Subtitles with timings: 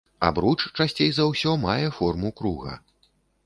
[0.29, 2.73] Абруч часцей за ўсе мае форму круга.